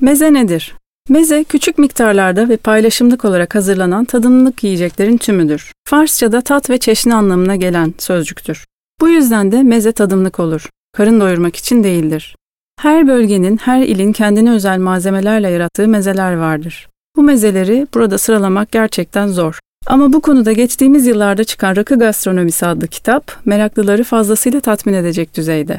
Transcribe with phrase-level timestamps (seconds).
[0.00, 0.74] Meze nedir?
[1.08, 5.72] Meze, küçük miktarlarda ve paylaşımlık olarak hazırlanan tadımlık yiyeceklerin tümüdür.
[5.84, 8.66] Farsçada tat ve çeşni anlamına gelen sözcüktür.
[9.00, 10.68] Bu yüzden de meze tadımlık olur.
[10.92, 12.36] Karın doyurmak için değildir.
[12.80, 16.88] Her bölgenin, her ilin kendine özel malzemelerle yarattığı mezeler vardır.
[17.16, 19.58] Bu mezeleri burada sıralamak gerçekten zor.
[19.86, 25.78] Ama bu konuda geçtiğimiz yıllarda çıkan Rakı Gastronomisi adlı kitap, meraklıları fazlasıyla tatmin edecek düzeyde.